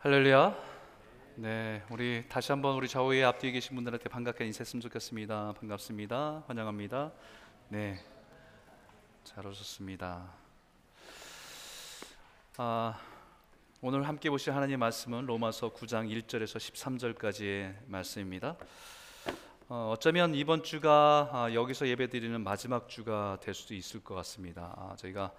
[0.00, 0.56] 할렐루야.
[1.34, 5.54] 네, 우리 다시 한번 우리 좌우에 앞뒤에 계신 분들한테 반갑게 인사했으면 좋겠습니다.
[5.58, 6.44] 반갑습니다.
[6.46, 7.10] 환영합니다.
[7.68, 7.98] 네,
[9.24, 10.32] 잘 오셨습니다.
[12.58, 13.00] 아,
[13.80, 16.58] 오늘 함께 보실 하나님의 말씀은 로마서 9장 1절에서
[17.18, 18.54] 13절까지의 말씀입니다.
[19.68, 24.72] 어, 어쩌면 이번 주가 아, 여기서 예배드리는 마지막 주가 될 수도 있을 것 같습니다.
[24.76, 25.32] 아, 저희가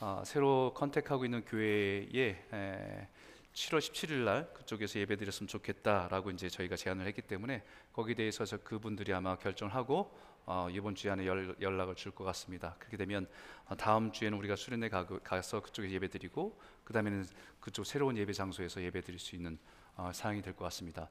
[0.00, 3.08] 아, 새로 컨택하고 있는 교회에 에,
[3.52, 9.12] 7월 17일 날 그쪽에서 예배드렸으면 좋겠다라고 이제 저희가 제안을 했기 때문에 거기에 대해서 저 그분들이
[9.12, 12.74] 아마 결정을 하고 어, 이번 주에 안에 연, 연락을 줄 것 같습니다.
[12.78, 13.28] 그렇게 되면
[13.66, 17.26] 어, 다음 주에는 우리가 수련회 가, 가서 그쪽에 예배드리고 그 다음에는
[17.60, 19.58] 그쪽 새로운 예배 장소에서 예배드릴 수 있는
[19.96, 21.08] 어, 사항이 될 것 같습니다.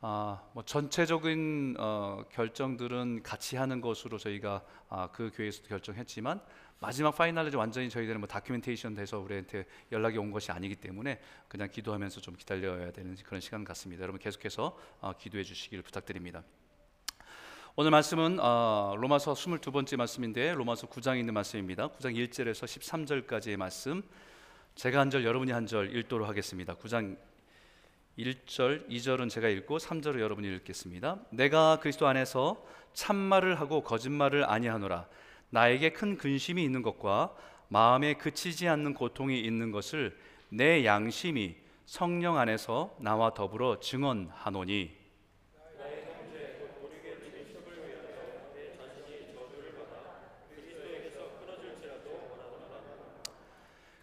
[0.00, 6.40] 아, 뭐 전체적인 어, 결정들은 같이 하는 것으로 저희가 아, 그 교회에서도 결정했지만
[6.80, 12.20] 마지막 파이널에 완전히 저희들은 뭐 다큐멘테이션 돼서 우리한테 연락이 온 것이 아니기 때문에 그냥 기도하면서
[12.20, 14.02] 좀 기다려야 되는 그런 시간 같습니다.
[14.02, 16.44] 여러분 계속해서 어, 기도해 주시기를 부탁드립니다.
[17.74, 21.88] 오늘 말씀은 어, 로마서 22번째 말씀인데 로마서 9장에 있는 말씀입니다.
[21.88, 22.64] 9장 1절에서
[23.26, 24.02] 13절까지의 말씀.
[24.76, 26.76] 제가 한 절 여러분이 한 절 읽도록 하겠습니다.
[26.76, 27.16] 9장
[28.18, 31.18] 1절, 2절은 제가 읽고 3절을 여러분이 읽겠습니다.
[31.30, 35.06] 내가 그리스도 안에서 참말을 하고 거짓말을 아니하노라.
[35.50, 37.34] 나에게 큰 근심이 있는 것과
[37.68, 40.16] 마음에 그치지 않는 고통이 있는 것을
[40.50, 44.98] 내 양심이 성령 안에서 나와 더불어 증언하노니.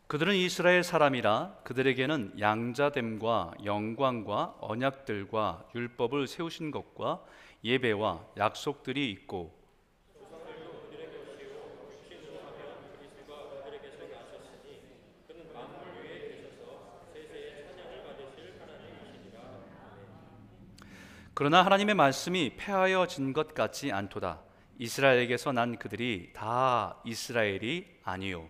[0.08, 7.24] 그들은 이스라엘 사람이라 그들에게는 양자됨과 영광과 언약들과 율법을 세우신 것과
[7.64, 9.65] 예배와 약속들이 있고
[21.38, 24.40] 그러나 하나님의 말씀이 폐하여진 것 같지 않도다.
[24.80, 28.48] 이스라엘에게서 난 그들이 다 이스라엘이 아니요.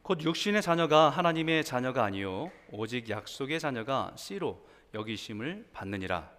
[0.00, 6.37] 곧 육신의 자녀가 하나님의 자녀가 아니요 오직 약속의 자녀가 씨로 여기심을 받느니라.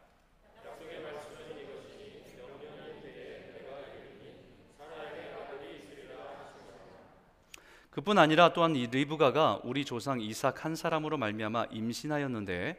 [7.99, 12.77] 그뿐 아니라 또한 이 리브가가 우리 조상 이삭 한 사람으로 말미암아 임신하였는데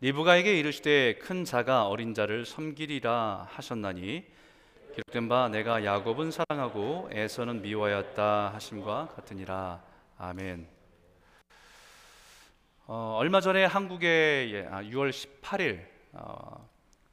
[0.00, 4.24] 리브가에게 이르시되 큰 자가 어린 자를 섬기리라 하셨나니
[4.94, 9.84] 기록된 바 내가 야곱은 사랑하고 에서는 미워하였다 하심과 같으니라
[10.18, 10.79] 아멘.
[12.92, 16.68] 어, 얼마 전에 6월 예, 18일 어,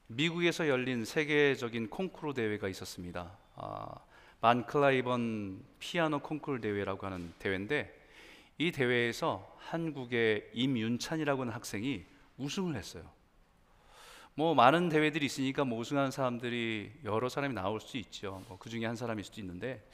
[0.07, 3.37] 미국에서 열린 세계적인 콩쿠르 대회가 있었습니다.
[3.53, 3.85] 어,
[4.41, 7.95] 만클라이번 피아노 콩쿠르 대회라고 하는 대회인데
[8.57, 12.05] 이 대회에서 한국의 임윤찬이라고 하는 학생이
[12.39, 13.03] 우승을 했어요.
[14.33, 18.41] 뭐 많은 대회들이 있으니까 뭐 우승한 사람들이 여러 사람이 나올 수 있죠.
[18.47, 19.87] 뭐 그 중에 한 사람일 수도 있는데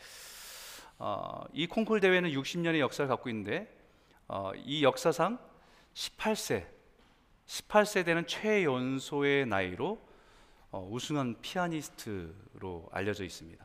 [0.98, 3.68] 어, 이 콩쿨 대회는 60년의 역사를 갖고 있는데
[4.30, 5.52] 어, 이 역사상
[5.94, 6.68] 18세
[7.46, 10.02] 18세 되는 최연소의 나이로
[10.72, 13.64] 어, 우승한 피아니스트로 알려져 있습니다.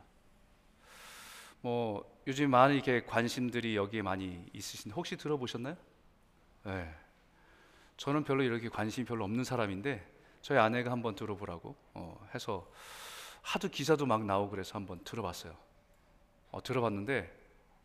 [1.63, 5.77] 뭐 요즘 많은 이렇게 관심들이 여기에 많이 있으신 혹시 들어보셨나요?
[6.65, 6.95] 네.
[7.97, 10.07] 저는 별로 이렇게 관심이 별로 없는 사람인데
[10.43, 12.71] 저희 아내가 한번 들어보라고 어, 해서
[13.43, 15.57] 하도 기사도 막 나오고 그래서 한번 들어봤어요.
[16.51, 17.35] 어, 들어봤는데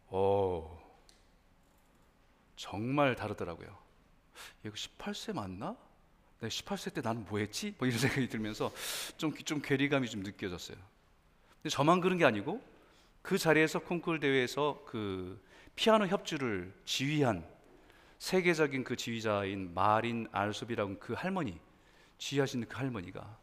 [0.07, 0.79] 어,
[2.57, 3.82] 정말 다르더라고요.
[4.63, 5.75] 이거 18세 맞나?
[6.39, 7.74] 내가 18세 때 나는 뭐 했지?
[7.77, 8.71] 뭐 이런 생각이 들면서
[9.18, 10.77] 좀, 좀 괴리감이 좀 느껴졌어요.
[11.56, 12.62] 근데 저만 그런 게 아니고
[13.21, 15.41] 그 자리에서 콩쿨 대회에서 그
[15.75, 17.47] 피아노 협주를 지휘한
[18.19, 21.59] 세계적인 그 지휘자인 마린 알수비라고 그 할머니,
[22.18, 23.38] 지휘하시는 그 할머니가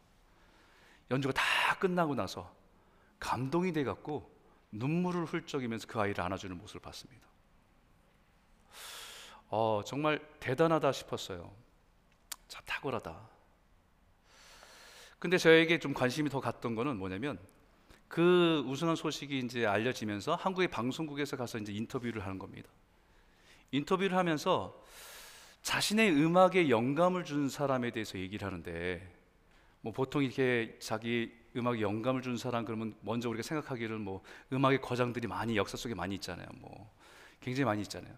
[1.11, 1.43] 연주가 다
[1.79, 2.55] 끝나고 나서
[3.19, 4.31] 감동이 돼 갖고
[4.73, 7.30] 눈물을 훌쩍이면서 그 아이를 안아주는 모습을 봤습니다.
[9.51, 11.53] 어, 정말 대단하다 싶었어요.
[12.49, 13.29] 참 탁월하다.
[15.19, 17.39] 근데 저에게 좀 관심이 더 갔던 거는 뭐냐면
[18.09, 22.71] 그 우승한 소식이 이제 알려지면서 한국의 방송국에서 가서 이제 인터뷰를 하는 겁니다.
[23.73, 24.83] 인터뷰를 하면서
[25.63, 29.15] 자신의 음악에 영감을 준 사람에 대해서 얘기를 하는데
[29.83, 35.27] 뭐 보통 이렇게 자기 음악에 영감을 준 사람 그러면 먼저 우리가 생각하기를 뭐 음악의 거장들이
[35.27, 36.47] 많이 역사 속에 많이 있잖아요.
[36.55, 36.91] 뭐
[37.41, 38.15] 굉장히 많이 있잖아요.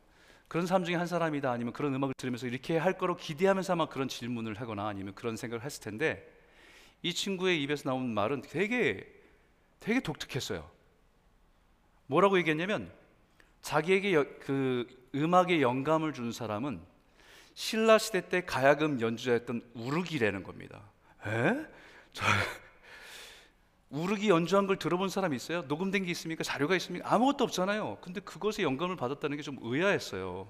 [0.49, 4.09] 그런 사람 중에 한 사람이다 아니면 그런 음악을 들으면서 이렇게 할 거로 기대하면서 아마 그런
[4.09, 6.31] 질문을 하거나 아니면 그런 생각을 했을 텐데
[7.03, 9.07] 이 친구의 입에서 나온 말은 되게
[9.81, 10.71] 되게 독특했어요.
[12.07, 12.93] 뭐라고 얘기했냐면
[13.63, 16.81] 자기에게 여, 그 음악에 영감을 준 사람은
[17.55, 20.83] 신라 시대 때 가야금 연주자였던 우르기라는 겁니다.
[21.27, 21.67] 에?
[22.13, 22.25] 저
[23.93, 25.63] 우르기 연주한 걸 들어본 사람 있어요?
[25.69, 26.43] 녹음된 게 있습니까?
[26.43, 27.13] 자료가 있습니까?
[27.15, 27.99] 아무것도 없잖아요.
[28.01, 30.49] 근데 그것에 영감을 받았다는 게 좀 의아했어요.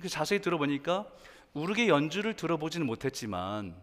[0.00, 1.06] 그 자세히 들어보니까
[1.54, 3.74] 우르기 연주를 들어보지는 못했지만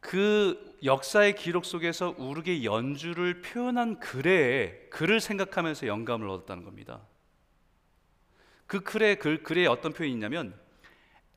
[0.00, 7.00] 그 역사의 기록 속에서 우르기 연주를 표현한 글에 글을 생각하면서 영감을 얻었다는 겁니다.
[8.66, 10.58] 그 글의 글 글에 어떤 표현이 있냐면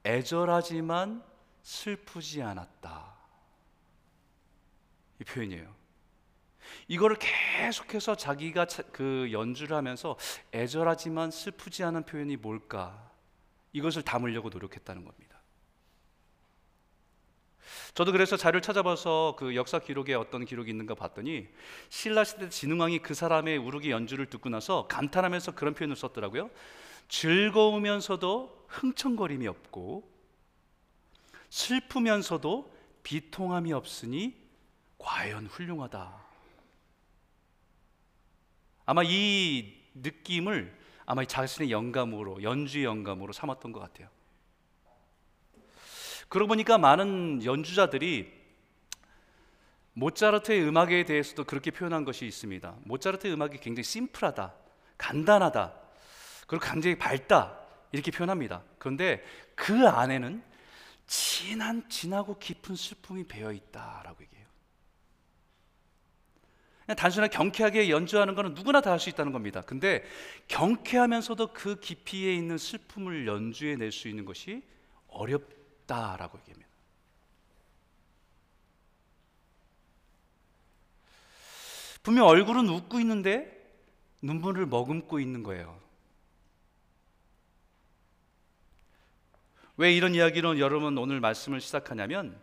[0.04, 1.24] 애절하지만
[1.62, 3.15] 슬프지 않았다.
[5.20, 5.74] 이 표현이에요.
[6.88, 10.18] 이거를 계속해서 자기가 그 연주를 하면서
[10.54, 13.12] 애절하지만 슬프지 않은 표현이 뭘까?
[13.74, 15.36] 이것을 담으려고 노력했다는 겁니다.
[17.94, 21.48] 저도 그래서 자료를 찾아봐서 그 역사 기록에 어떤 기록이 있는가 봤더니
[21.90, 26.50] 신라 시대 진흥왕이 그 사람의 우르기 연주를 듣고 나서 감탄하면서 그런 표현을 썼더라고요.
[27.08, 30.10] 즐거우면서도 흥청거림이 없고
[31.50, 32.74] 슬프면서도
[33.04, 34.45] 비통함이 없으니
[35.06, 36.26] 과연 훌륭하다.
[38.88, 40.76] 아마 이 느낌을
[41.06, 44.10] 아마 자신의 영감으로 연주의 영감으로 삼았던 것 같아요.
[46.28, 48.34] 그러고 보니까 많은 연주자들이
[49.94, 52.76] 모차르트의 음악에 대해서도 그렇게 표현한 것이 있습니다.
[52.84, 54.54] 모차르트의 음악이 굉장히 심플하다,
[54.98, 55.74] 간단하다,
[56.48, 57.60] 그리고 굉장히 밝다
[57.92, 58.64] 이렇게 표현합니다.
[58.80, 59.24] 그런데
[59.54, 60.44] 그 안에는
[61.06, 64.35] 진한 진하고 깊은 슬픔이 배어 있다라고 얘기해요.
[66.94, 69.62] 단순하게 경쾌하게 연주하는 것은 누구나 다 할 수 있다는 겁니다.
[69.62, 70.04] 근데
[70.48, 74.62] 경쾌하면서도 그 깊이에 있는 슬픔을 연주해 낼 수 있는 것이
[75.08, 76.70] 어렵다라고 얘기합니다.
[82.04, 83.52] 분명 얼굴은 웃고 있는데
[84.22, 85.80] 눈물을 머금고 있는 거예요.
[89.78, 92.40] 왜 이런 이야기로 여러분 오늘 말씀을 시작하냐면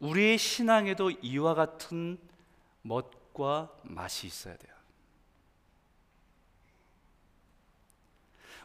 [0.00, 2.18] 우리의 신앙에도 이와 같은
[2.82, 4.74] 멋과 맛이 있어야 돼요.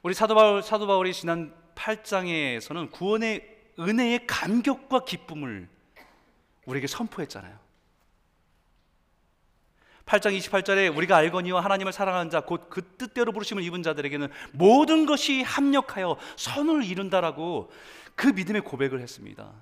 [0.04, 5.70] 우리 사도 바울 사도 바울이 지난 8장에서는 구원의 은혜의 감격과 기쁨을
[6.66, 7.60] 우리에게 선포했잖아요.
[10.06, 15.42] 8장 28절에 우리가 알거니와 하나님을 사랑하는 자 곧 그 뜻대로 부르심을 입은 자들에게는 모든 것이
[15.44, 17.72] 합력하여 선을 이룬다라고
[18.16, 19.54] 그 믿음의 고백을 했습니다.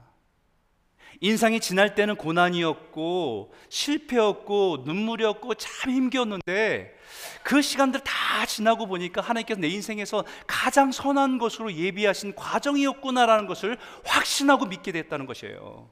[1.22, 6.98] 인상이 지날 때는 고난이었고 실패였고 눈물이었고 참 힘겼는데
[7.44, 14.66] 그 시간들 다 지나고 보니까 하나님께서 내 인생에서 가장 선한 것으로 예비하신 과정이었구나라는 것을 확신하고
[14.66, 15.90] 믿게 됐다는 것이에요.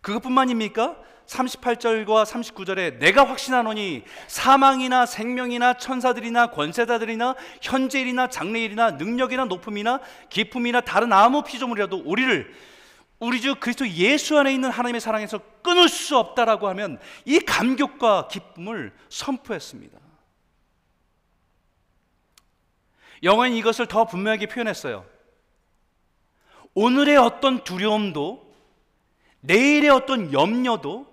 [0.00, 0.96] 그것뿐만입니까?
[1.26, 11.42] 38절과 39절에 내가 확신하노니 사망이나 생명이나 천사들이나 권세자들이나 현재일이나 장래일이나 능력이나 높음이나 기품이나 다른 아무
[11.42, 12.52] 피조물이라도 우리를
[13.20, 18.92] 우리 주 그리스도 예수 안에 있는 하나님의 사랑에서 끊을 수 없다라고 하면 이 감격과 기쁨을
[19.10, 19.98] 선포했습니다.
[23.22, 25.04] 영어는 이것을 더 분명하게 표현했어요.
[26.72, 28.54] 오늘의 어떤 두려움도
[29.40, 31.06] 내일의 어떤 염려도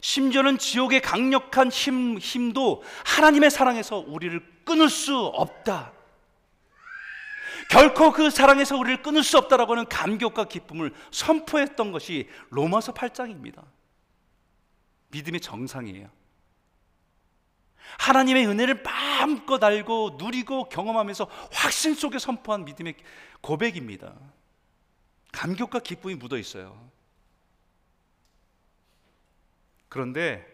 [0.00, 5.92] 심지어는 지옥의 강력한 힘, 힘도 하나님의 사랑에서 우리를 끊을 수 없다.
[7.70, 13.64] 결코 그 사랑에서 우리를 끊을 수 없다라고 하는 감격과 기쁨을 선포했던 것이 로마서 8장입니다.
[15.10, 16.10] 믿음의 정상이에요.
[18.00, 22.96] 하나님의 은혜를 마음껏 알고 누리고 경험하면서 확신 속에 선포한 믿음의
[23.40, 24.14] 고백입니다.
[25.30, 26.90] 감격과 기쁨이 묻어 있어요.
[29.88, 30.44] 그런데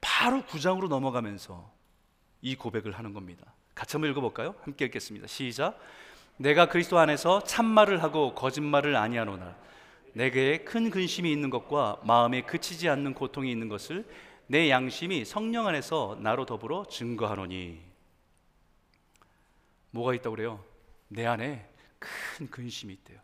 [0.00, 1.70] 바로 9장으로 넘어가면서
[2.40, 3.52] 이 고백을 하는 겁니다.
[3.74, 4.54] 같이 한번 읽어볼까요?
[4.62, 5.26] 함께 읽겠습니다.
[5.26, 5.78] 시작.
[6.36, 9.56] 내가 그리스도 안에서 참말을 하고 거짓말을 아니하노나
[10.14, 14.08] 내게 큰 근심이 있는 것과 마음에 그치지 않는 고통이 있는 것을
[14.46, 17.80] 내 양심이 성령 안에서 나로 더불어 증거하노니
[19.90, 20.64] 뭐가 있다고 그래요?
[21.08, 23.20] 내 안에 큰 근심이 있대요.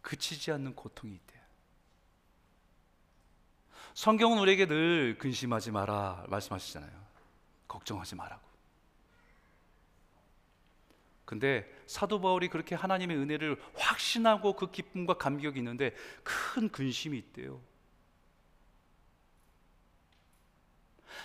[0.00, 1.42] 그치지 않는 고통이 있대요.
[3.94, 6.90] 성경은 우리에게 늘 근심하지 마라 말씀하시잖아요.
[7.66, 8.47] 걱정하지 말라고.
[11.28, 15.94] 근데 사도 바울이 그렇게 하나님의 은혜를 확신하고 그 기쁨과 감격이 있는데
[16.24, 17.60] 큰 근심이 있대요.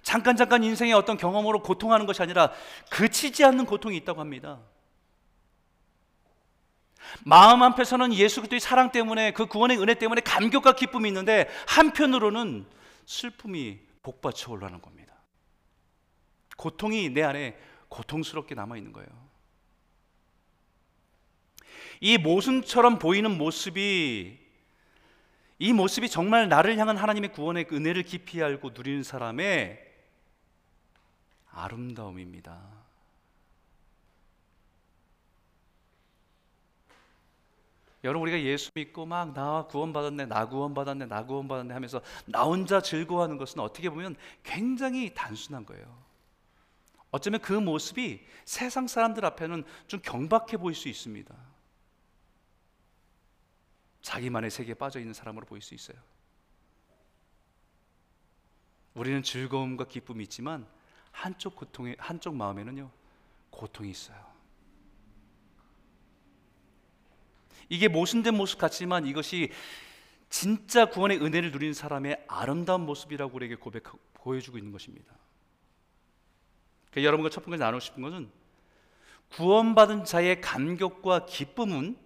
[0.02, 2.52] 잠깐 잠깐 인생의 어떤 경험으로 고통하는 것이 아니라
[2.92, 4.60] 그치지 않는 고통이 있다고 합니다.
[7.24, 12.66] 마음 한편에서는 예수 그리스도의 사랑 때문에 그 구원의 은혜 때문에 감격과 기쁨이 있는데 한편으로는
[13.06, 15.16] 슬픔이 복받쳐 올라는 겁니다.
[16.58, 17.58] 고통이 내 안에
[17.88, 19.23] 고통스럽게 남아 있는 거예요.
[22.04, 24.38] 이 모순처럼 보이는 모습이
[25.58, 29.80] 이 모습이 정말 나를 향한 하나님의 구원의 은혜를 깊이 알고 누리는 사람의
[31.50, 32.62] 아름다움입니다.
[38.04, 43.38] 여러분 우리가 예수 믿고 막 나 구원받았네 나 구원받았네 나 구원받았네 하면서 나 혼자 즐거워하는
[43.38, 45.86] 것은 어떻게 보면 굉장히 단순한 거예요
[47.12, 51.53] 어쩌면 그 모습이 세상 사람들 앞에는 좀 경박해 보일 수 있습니다
[54.14, 55.98] 자기만의 세계에 빠져 있는 사람으로 보일 수 있어요
[58.94, 60.68] 우리는 즐거움과 기쁨이 있지만
[61.12, 62.92] 한쪽 고통에 한쪽 마음에는요
[63.50, 64.34] 고통이 있어요
[67.70, 69.52] 이게 모순된 모습 같지만 이것이
[70.30, 73.84] 진짜 구원의 은혜를 누리는 사람의 아름다운 모습이라고 우리에게 고백
[74.16, 75.14] 보여주고 있는 것입니다.
[76.90, 78.30] 그러니까 여러분과 첫 번째 나누고 싶은 것은
[79.30, 81.98] 구원받은 자의 감격과 기쁨은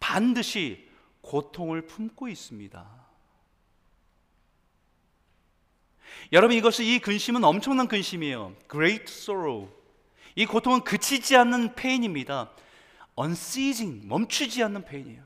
[0.00, 0.85] 반드시
[1.26, 3.06] 고통을 품고 있습니다.
[6.32, 8.54] 여러분 이것이 이 근심은 엄청난 근심이에요.
[8.70, 9.68] Great sorrow.
[10.36, 12.52] 이 고통은 그치지 않는 페인입니다.
[13.18, 15.24] unceasing 멈추지 않는 페인이에요.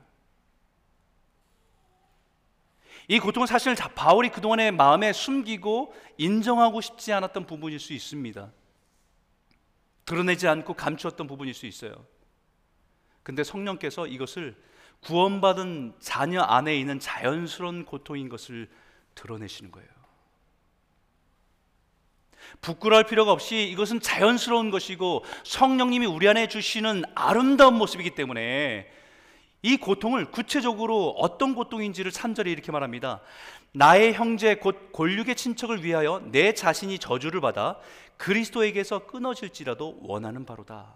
[3.07, 8.51] 이 고통은 사실 바울이 그동안의 마음에 숨기고 인정하고 싶지 않았던 부분일 수 있습니다.
[10.05, 12.05] 드러내지 않고 감추었던 부분일 수 있어요.
[13.21, 14.55] 근데 성령께서 이것을
[15.05, 18.69] 구원받은 자녀 안에 있는 자연스러운 고통인 것을
[19.15, 19.89] 드러내시는 거예요.
[22.59, 28.91] 부끄러울 필요가 없이 이것은 자연스러운 것이고 성령님이 우리 안에 주시는 아름다운 모습이기 때문에
[29.63, 33.21] 이 고통을 구체적으로 어떤 고통인지를 찬절히 이렇게 말합니다.
[33.73, 37.79] 나의 형제 곧 골육의 친척을 위하여 내 자신이 저주를 받아
[38.17, 40.93] 그리스도에게서 끊어질지라도 원하는 바로다.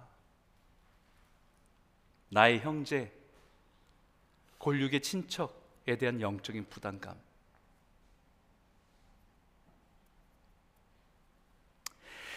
[2.29, 3.13] 나의 형제
[4.65, 7.15] 골육의 친척에 대한 영적인 부담감.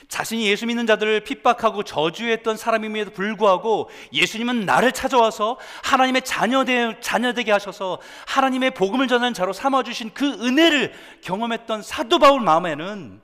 [0.09, 7.99] 자신이 예수 믿는 자들을 핍박하고 저주했던 사람임에도 불구하고 예수님은 나를 찾아와서 하나님의 자녀되, 자녀되게 하셔서
[8.27, 10.93] 하나님의 복음을 전하는 자로 삼아주신 그 은혜를
[11.23, 13.23] 경험했던 사도 바울 마음에는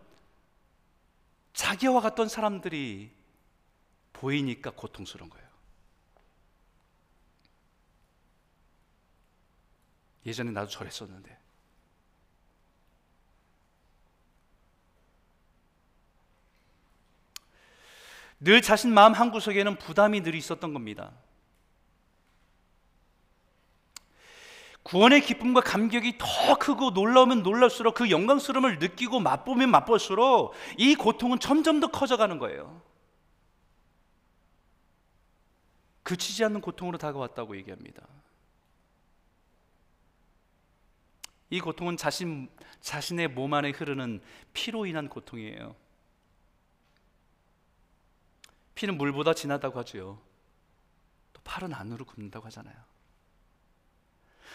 [1.53, 3.11] 자기와 같던 사람들이
[4.15, 5.44] 보이니까 고통스러운 거예요.
[10.27, 11.39] 예전에 나도 저랬었는데
[18.41, 21.13] 늘 자신 마음 한구석에는 부담이 늘 있었던 겁니다.
[24.83, 31.81] 구원의 기쁨과 감격이 더 크고 놀라우면 놀랄수록 그 영광스러움을 느끼고 맛보면 맛볼수록 이 고통은 점점
[31.81, 32.83] 더 커져가는 거예요.
[36.03, 38.07] 그치지 않는 고통으로 다가왔다고 얘기합니다.
[41.55, 42.49] 이 고통은 자신
[42.81, 44.21] 자신의 몸 안에 흐르는
[44.53, 45.77] 피로 인한 고통이에요.
[48.75, 50.19] 피는 물보다 진하다고 하지요.
[51.33, 52.75] 또 팔은 안으로 굽는다고 하잖아요.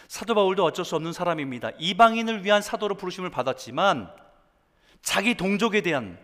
[0.09, 1.71] 사도 바울도 어쩔 수 없는 사람입니다.
[1.79, 4.13] 이방인을 위한 사도로 부르심을 받았지만
[5.01, 6.19] 자기 동족에 대한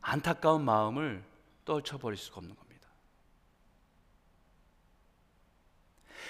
[0.00, 1.22] 안타까운 마음을
[1.66, 2.67] 떨쳐버릴 수가 없는 겁니다.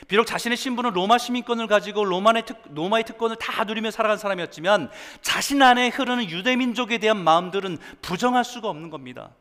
[0.06, 4.90] 비록 자신의 신분은 로마 시민권을 가지고 로마의, 특, 로마의 특권을 다 누리며 살아간 사람이었지만
[5.22, 9.34] 자신 안에 흐르는 유대 민족에 대한 마음들은 부정할 수가 없는 겁니다.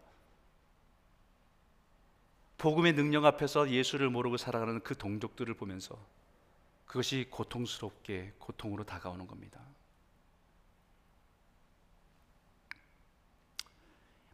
[2.58, 5.98] 복음의 능력 앞에서 예수를 모르고 살아가는 그 동족들을 보면서
[6.88, 9.60] 그것이 고통스럽게 고통으로 다가오는 겁니다.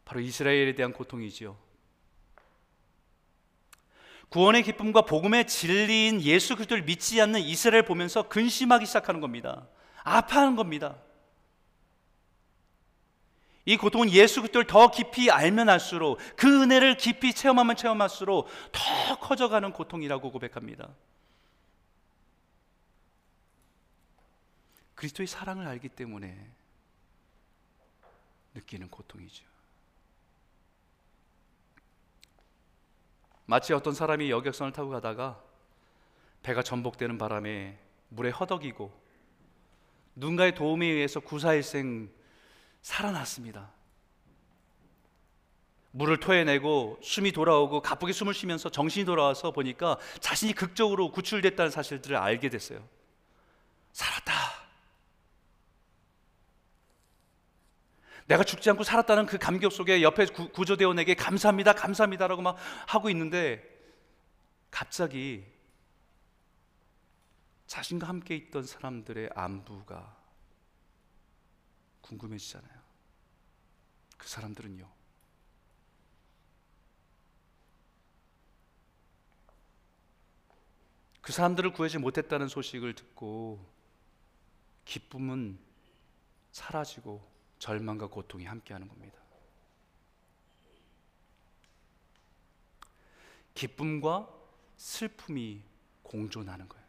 [0.06, 1.58] 바로 이스라엘에 대한 고통이지요.
[4.30, 9.68] 구원의 기쁨과 복음의 진리인 예수 그리스도를 믿지 않는 이스라엘 보면서 근심하기 시작하는 겁니다.
[10.04, 10.98] 아파하는 겁니다.
[13.66, 19.72] 이 고통은 예수 그리스도를 더 깊이 알면 알수록 그 은혜를 깊이 체험하면 체험할수록 더 커져가는
[19.72, 20.90] 고통이라고 고백합니다.
[24.96, 26.50] 그리스도의 사랑을 알기 때문에
[28.54, 29.53] 느끼는 고통이죠.
[33.46, 35.42] 마치 어떤 사람이 여객선을 타고 가다가
[36.42, 37.78] 배가 전복되는 바람에
[38.10, 38.92] 물에 허덕이고
[40.16, 42.12] 누군가의 도움에 의해서 구사일생
[42.82, 43.72] 살아났습니다.
[45.92, 52.50] 물을 토해내고 숨이 돌아오고 가쁘게 숨을 쉬면서 정신이 돌아와서 보니까 자신이 극적으로 구출됐다는 사실들을 알게
[52.50, 52.84] 됐어요.
[53.92, 54.34] 살았다.
[58.28, 63.70] 내가 죽지 않고 살았다는 그 감격 속에 옆에 구, 조대원에게 감사합니다, 감사합니다라고 막 하고 있는데
[64.72, 65.46] 갑자기
[67.68, 70.18] 자신과 함께 있던 사람들의 안부가
[72.02, 72.84] 궁금해지잖아요.
[74.18, 74.88] 그 사람들은요.
[81.22, 83.66] 그 사람들을 구하지 못했다는 소식을 듣고
[84.84, 85.58] 기쁨은
[86.52, 87.33] 사라지고
[87.64, 89.18] 절망과 고통이 함께하는 겁니다.
[93.54, 94.28] 기쁨과
[94.76, 95.62] 슬픔이
[96.02, 96.86] 공존하는 거예요.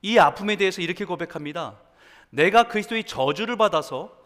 [0.00, 1.82] 이 아픔에 대해서 이렇게 고백합니다.
[2.30, 4.18] 내가 그리스도의 저주를 받아서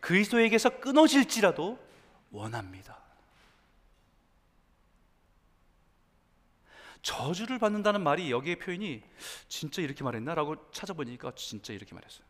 [0.00, 1.78] 그리스도에게서 끊어질지라도
[2.30, 3.05] 원합니다.
[7.06, 9.00] 저주를 받는다는 말이 여기에 표현이
[9.46, 12.26] 진짜 이렇게 말했나라고 찾아보니까 진짜 이렇게 말했어요.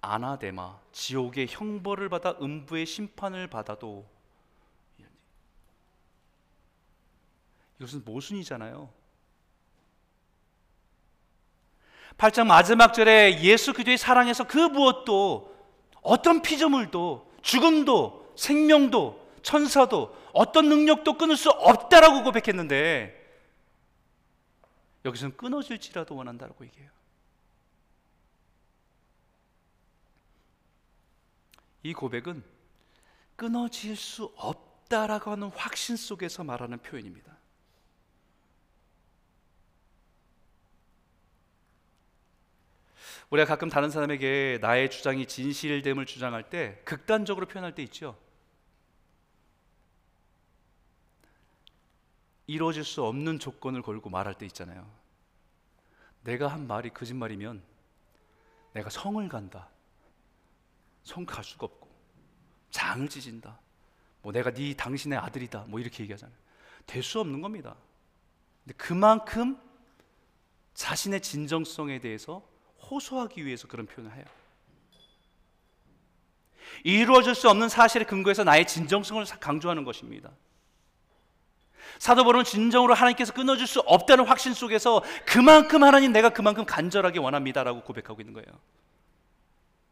[0.00, 4.08] 아나데마 지옥의 형벌을 받아 음부의 심판을 받아도
[7.80, 8.88] 이것은 모순이잖아요.
[12.18, 15.56] 8장 마지막 절에 예수 그리스도의 사랑에서 그 무엇도
[16.02, 23.17] 어떤 피조물도 죽음도 생명도 천사도 어떤 능력도 끊을 수 없다라고 고백했는데
[25.08, 26.90] 여기서는 끊어질지라도 원한다고 얘기해요.
[31.82, 32.42] 이 고백은
[33.36, 37.36] 끊어질 수 없다라고 하는 확신 속에서 말하는 표현입니다.
[43.30, 48.18] 우리가 가끔 다른 사람에게 나의 주장이 진실됨을 주장할 때 극단적으로 표현할 때 있죠.
[52.46, 54.97] 이루어질 수 없는 조건을 걸고 말할 때 있잖아요.
[56.28, 57.62] 내가 한 말이 거짓말이면
[58.74, 59.70] 내가 성을 간다.
[61.02, 61.88] 성 갈 수가 없고
[62.70, 63.58] 장을 찢은다.
[64.20, 65.64] 뭐 내가 네 당신의 아들이다.
[65.68, 66.36] 뭐 이렇게 얘기하잖아요.
[66.86, 67.76] 될 수 없는 겁니다.
[68.62, 69.58] 근데 그만큼
[70.74, 72.46] 자신의 진정성에 대해서
[72.90, 74.26] 호소하기 위해서 그런 표현을 해요.
[76.84, 80.30] 이루어질 수 없는 사실에 근거해서 나의 진정성을 강조하는 것입니다.
[81.98, 87.82] 사도 바울은 진정으로 하나님께서 끊어줄 수 없다는 확신 속에서 그만큼 하나님 내가 그만큼 간절하게 원합니다라고
[87.82, 88.46] 고백하고 있는 거예요.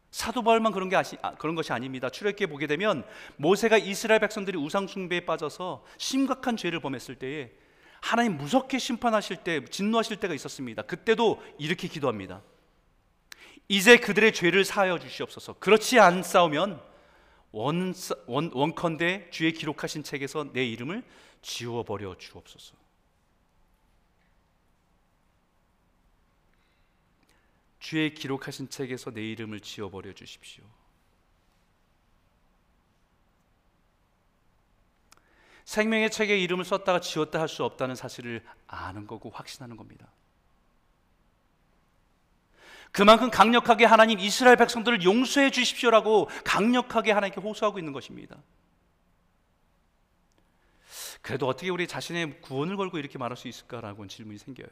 [0.09, 2.09] 사도 바울만 그런 게 아시, 아, 그런 것이 아닙니다.
[2.09, 3.03] 출애굽기에 보게 되면
[3.35, 7.51] 모세가 이스라엘 백성들이 우상 숭배에 빠져서 심각한 죄를 범했을 때에
[7.99, 10.83] 하나님 무섭게 심판하실 때 진노하실 때가 있었습니다.
[10.83, 12.41] 그때도 이렇게 기도합니다.
[13.67, 15.55] 이제 그들의 죄를 사하여 주시옵소서.
[15.59, 16.79] 그렇지 않사오면
[17.51, 17.93] 원,
[18.27, 21.03] 원, 원컨대 주의 기록하신 책에서 내 이름을
[21.47, 22.75] 지워버려 주옵소서.
[27.79, 30.65] 주의 기록하신 책에서 내 이름을 지워버려 주십시오.
[35.63, 40.11] 생명의 책에 이름을 썼다가 지웠다 할 수 없다는 사실을 아는 거고 확신하는 겁니다.
[42.91, 48.37] 그만큼 강력하게 하나님 이스라엘 백성들을 용서해 주십시오라고 강력하게 하나님께 호소하고 있는 것입니다.
[51.27, 54.69] 그래도 어떻게 우리 자신의 구원을 걸고 이렇게 말할 수 있을까라고 질문이 생겨요.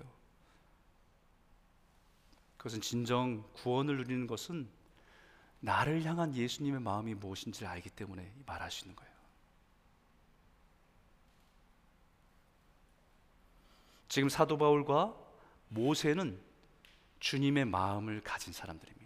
[2.55, 4.69] 그것은 진정 구원을 누리는 것은
[5.59, 9.11] 나를 향한 예수님의 마음이 무엇인지를 알기 때문에 말할 수 있는 거예요.
[14.07, 15.13] 지금 사도 바울과
[15.67, 16.41] 모세는
[17.19, 19.04] 주님의 마음을 가진 사람들입니다.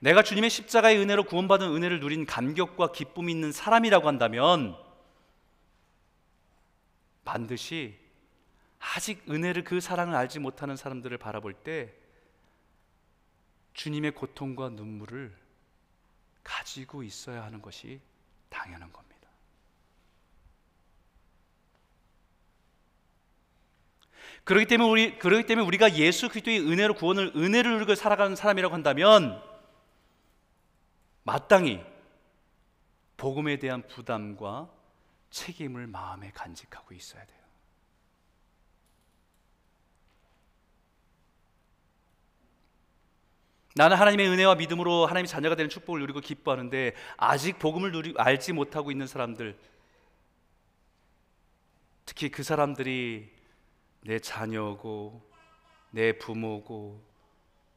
[0.00, 4.76] 내가 주님의 십자가의 은혜로 구원받은 은혜를 누린 감격과 기쁨이 있는 사람이라고 한다면
[7.24, 7.98] 반드시
[8.78, 11.92] 아직 은혜를 그 사랑을 알지 못하는 사람들을 바라볼 때
[13.74, 15.36] 주님의 고통과 눈물을
[16.44, 18.00] 가지고 있어야 하는 것이
[18.48, 19.18] 당연한 겁니다.
[24.44, 29.47] 그렇기 때문에 우리 그렇기 때문에 우리가 예수 그리스도의 은혜로 구원을 은혜를 누리고 살아가는 사람이라고 한다면
[31.28, 31.84] 마땅히
[33.18, 34.70] 복음에 대한 부담과
[35.28, 37.38] 책임을 마음에 간직하고 있어야 돼요.
[43.74, 48.90] 나는 하나님의 은혜와 믿음으로 하나님의 자녀가 되는 축복을 누리고 기뻐하는데 아직 복음을 누리 알지 못하고
[48.90, 49.58] 있는 사람들
[52.06, 53.30] 특히 그 사람들이
[54.00, 55.30] 내 자녀고
[55.90, 57.04] 내 부모고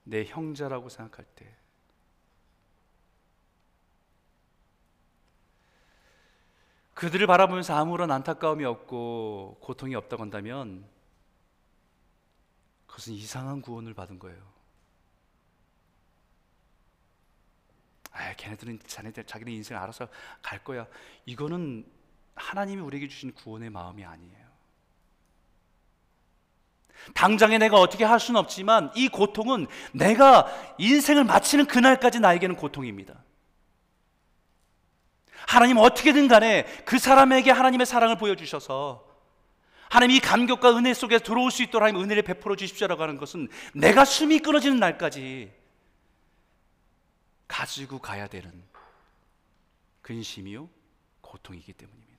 [0.06, 1.61] 내 형제라고 생각할 때
[6.94, 10.86] 그들을 바라보면서 아무런 안타까움이 없고 고통이 없다고 한다면
[12.86, 14.52] 그것은 이상한 구원을 받은 거예요.
[18.12, 20.08] 아, 걔네들은 자네들 자기네 인생 알아서
[20.42, 20.86] 갈 거야.
[21.26, 21.86] 이거는
[22.36, 24.52] 하나님이 우리에게 주신 구원의 마음이 아니에요.
[27.16, 33.24] 당장에 내가 어떻게 할 수는 없지만 이 고통은 내가 인생을 마치는 그날까지 나에게는 고통입니다.
[35.48, 39.08] 하나님 어떻게든 간에 그 사람에게 하나님의 사랑을 보여주셔서
[39.90, 44.06] 하나님 이 감격과 은혜 속에 들어올 수 있도록 하나님 은혜를 베풀어 주십시오라고 하는 것은 내가
[44.06, 45.52] 숨이 끊어지는 날까지
[47.48, 48.50] 가지고 가야 되는
[50.02, 50.70] 근심이요
[51.20, 52.12] 고통이기 때문입니다.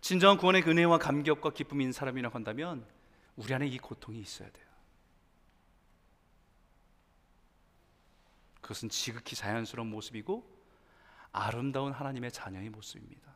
[0.00, 1.50] 진정한 구원의 은혜와 감격과
[1.82, 2.86] 있는 사람이라고 한다면
[3.36, 4.67] 우리 안에 이 고통이 있어야 돼요.
[8.68, 10.46] 그것은 지극히 자연스러운 모습이고
[11.32, 13.32] 아름다운 하나님의 자녀의 모습입니다.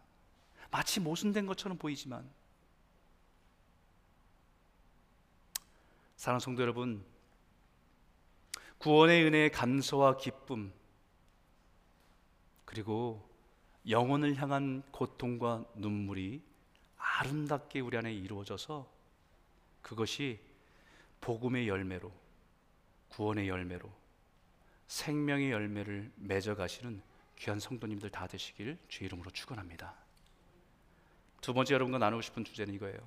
[0.70, 2.30] 마치 모순된 것처럼 보이지만
[6.16, 7.02] 사랑하는 성도 여러분
[8.76, 10.70] 구원의 은혜의 감사와 기쁨
[12.66, 13.26] 그리고
[13.88, 16.42] 영혼을 향한 고통과 눈물이
[16.98, 18.86] 아름답게 우리 안에 이루어져서
[19.80, 20.40] 그것이
[21.22, 22.12] 복음의 열매로
[23.08, 24.01] 구원의 열매로
[24.92, 27.00] 생명의 열매를 맺어 가시는
[27.36, 29.94] 귀한 성도님들 다 되시길 주 이름으로 축원합니다.
[31.40, 32.98] 두 번째 여러분과 나누고 싶은 주제는 이거예요.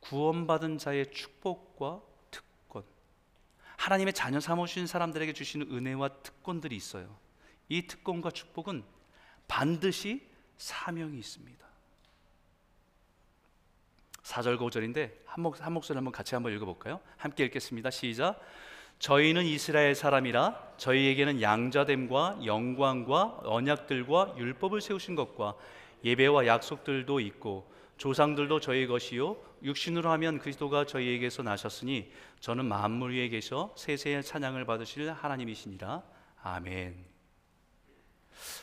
[0.00, 2.84] 구원받은 자의 축복과 특권.
[3.78, 7.16] 하나님의 자녀 삼으신 사람들에게 주시는 은혜와 특권들이 있어요.
[7.70, 8.84] 이 특권과 축복은
[9.48, 10.28] 반드시
[10.58, 11.66] 사명이 있습니다.
[14.24, 17.00] 4절 5절인데 한, 목, 한 목소리 한번 같이 한번 읽어볼까요?
[17.16, 17.90] 함께 읽겠습니다.
[17.90, 18.38] 시작.
[19.02, 25.56] 저희는 이스라엘 사람이라 저희에게는 양자됨과 영광과 언약들과 율법을 세우신 것과
[26.04, 33.74] 예배와 약속들도 있고 조상들도 저희 것이요 육신으로 하면 그리스도가 저희에게서 나셨으니 저는 만물 위에 계셔
[33.76, 36.04] 세세의 찬양을 받으실 하나님이시니라
[36.44, 37.04] 아멘.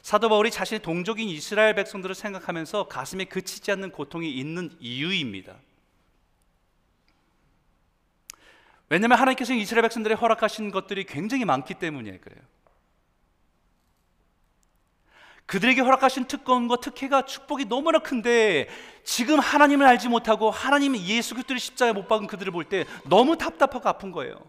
[0.01, 5.57] 사도 바울이 자신의 동족인 이스라엘 백성들을 생각하면서 가슴에 그치지 않는 고통이 있는 이유입니다.
[8.89, 12.41] 왜냐하면 하나님께서 이스라엘 백성들의 허락하신 것들이 굉장히 많기 때문에 그래요.
[15.45, 18.67] 그들에게 허락하신 특권과 특혜가 축복이 너무나 큰데
[19.03, 23.89] 지금 하나님을 알지 못하고 하나님 예수 그리스도를 십자가에 못 박은 그들을 볼 때 너무 답답하고
[23.89, 24.39] 아픈 거예요.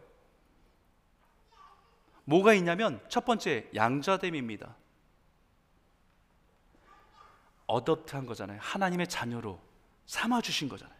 [2.24, 4.76] 뭐가 있냐면 첫 번째 양자됨입니다.
[7.66, 8.58] 어덕트한 거잖아요.
[8.60, 9.58] 하나님의 자녀로
[10.04, 10.99] 삼아 주신 거잖아요.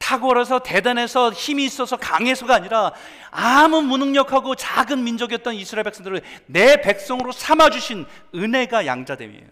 [0.00, 2.92] 탁월해서 대단해서 힘이 있어서 강해서가 아니라
[3.30, 9.46] 아무 무능력하고 작은 민족이었던 이스라엘 백성들을 내 백성으로 삼아 주신 은혜가 양자됨이에요.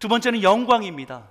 [0.00, 1.28] 두 번째는 영광입니다.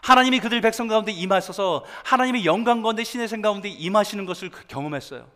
[0.00, 5.28] 하나님이 그들 백성 가운데 임하셔서 하나님의 영광 가운데 신의 생 가운데 임하시는 것을 경험했어요.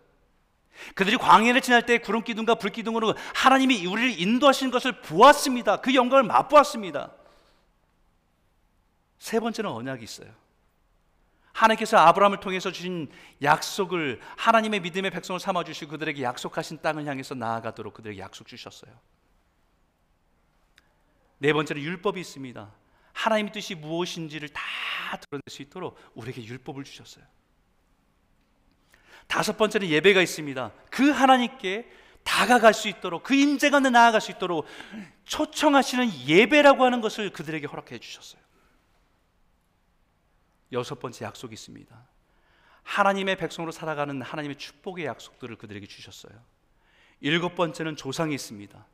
[0.95, 5.79] 그들이 광야를 지날 때 구름 기둥과 불 기둥으로 하나님이 우리를 인도하시는 것을 보았습니다.
[5.79, 7.11] 그 영광을 맛보았습니다.
[9.19, 10.31] 세 번째는 언약이 있어요.
[11.53, 13.11] 하나님께서 아브라함을 통해서 주신
[13.43, 18.93] 약속을 하나님의 믿음의 백성을 삼아 주시고 그들에게 약속하신 땅을 향해서 나아가도록 그들에게 약속 주셨어요.
[21.39, 22.71] 네 번째는 율법이 있습니다.
[23.15, 24.63] 하나님의 뜻이 무엇인지를 다
[25.21, 27.25] 드러낼 수 있도록 우리에게 율법을 주셨어요.
[29.27, 30.73] 다섯 번째는 예배가 있습니다.
[30.91, 31.91] 그 하나님께
[32.23, 34.67] 다가갈 수 있도록 그 임재 가운데 나아갈 수 있도록
[35.25, 38.46] 초청하시는 예배라고 하는 것을 그들에게 허락해 주셨어요.
[40.73, 42.07] 여섯 번째 약속이 있습니다.
[42.83, 46.33] 하나님의 백성으로 살아가는 하나님의 축복의 약속들을 그들에게 주셨어요.
[47.21, 48.87] 일곱 번째는 조상이 있습니다.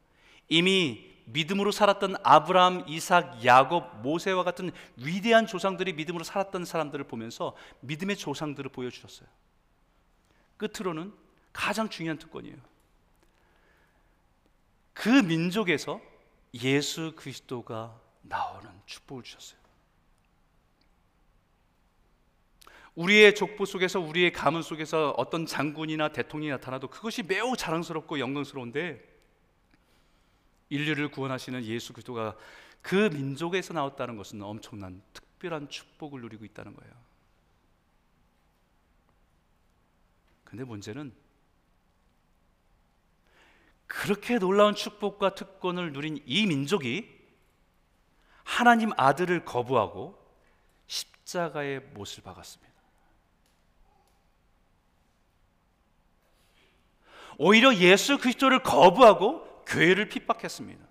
[0.48, 8.16] 이미 믿음으로 살았던 아브라함, 이삭, 야곱, 모세와 같은 위대한 조상들이 믿음으로 살았던 사람들을 보면서 믿음의
[8.16, 9.28] 조상들을 보여주셨어요.
[10.56, 11.12] 끝으로는
[11.52, 12.56] 가장 중요한 특권이에요.
[14.94, 16.00] 그 민족에서
[16.54, 19.61] 예수 그리스도가 나오는 축복을 주셨어요.
[22.94, 29.02] 우리의 족보 속에서 우리의 가문 속에서 어떤 장군이나 대통령이 나타나도 그것이 매우 자랑스럽고 영광스러운데
[30.68, 32.36] 인류를 구원하시는 예수 그리스도가
[32.82, 36.92] 그 민족에서 나왔다는 것은 엄청난 특별한 축복을 누리고 있다는 거예요.
[40.44, 41.14] 근데 문제는
[43.86, 47.08] 그렇게 놀라운 축복과 특권을 누린 이 민족이
[48.42, 50.18] 하나님 아들을 거부하고
[50.86, 52.71] 십자가의 못을 박았습니다.
[57.38, 60.84] 오히려 예수 그리스도를 거부하고 교회를 핍박했습니다.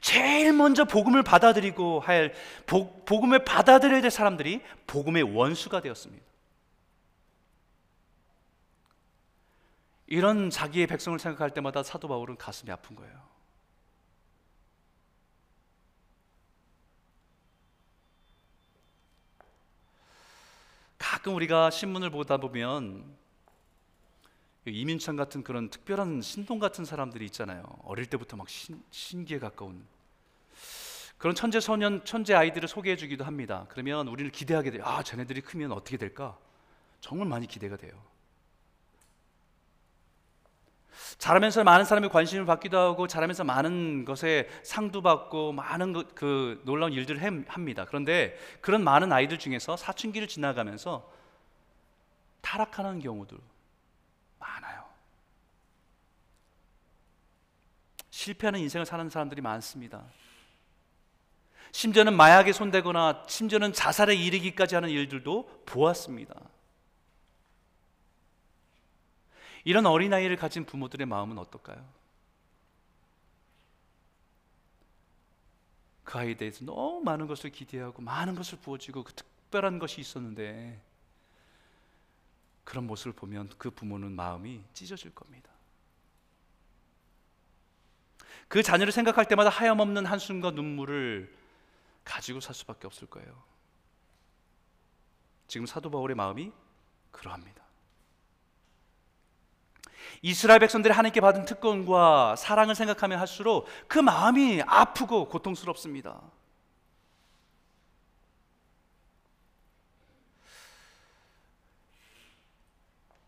[0.00, 2.34] 제일 먼저 복음을 받아들이고 할
[2.66, 6.24] 복, 복음을 받아들여야 될 사람들이 복음의 원수가 되었습니다.
[10.06, 13.33] 이런 자기의 백성을 생각할 때마다 사도 바울은 가슴이 아픈 거예요.
[21.24, 23.02] 가끔 우리가 신문을 보다 보면
[24.66, 27.64] 이민찬 같은 그런 특별한 신동 같은 사람들이 있잖아요.
[27.84, 29.86] 어릴 때부터 막 신, 신기에 가까운
[31.16, 33.64] 그런 천재 소년, 천재 아이들을 소개해 주기도 합니다.
[33.70, 34.82] 그러면 우리는 기대하게 돼요.
[34.84, 36.36] 아, 쟤네들이 크면 어떻게 될까?
[37.00, 37.94] 정말 많이 기대가 돼요.
[41.18, 46.92] 자라면서 많은 사람이 관심을 받기도 하고 자라면서 많은 것에 상도 받고 많은 그, 그 놀라운
[46.92, 47.84] 일들을 해, 합니다.
[47.86, 51.10] 그런데 그런 많은 아이들 중에서 사춘기를 지나가면서
[52.40, 53.38] 타락하는 경우들
[54.38, 54.84] 많아요.
[58.10, 60.04] 실패하는 인생을 사는 사람들이 많습니다.
[61.72, 66.34] 심지어는 마약에 손대거나 심지어는 자살에 이르기까지 하는 일들도 보았습니다.
[69.64, 71.84] 이런 어린아이를 가진 부모들의 마음은 어떨까요?
[76.04, 80.80] 그 아이에 대해서 너무 많은 것을 기대하고 많은 것을 부어주고 그 특별한 것이 있었는데
[82.62, 85.50] 그런 모습을 보면 그 부모는 마음이 찢어질 겁니다.
[88.48, 91.34] 그 자녀를 생각할 때마다 하염없는 한숨과 눈물을
[92.04, 93.42] 가지고 살 수밖에 없을 거예요.
[95.48, 96.52] 지금 사도 바울의 마음이
[97.10, 97.63] 그러합니다.
[100.22, 106.20] 이스라엘 백성들이 하나님께 받은 특권과 사랑을 생각하면 할수록 그 마음이 아프고 고통스럽습니다.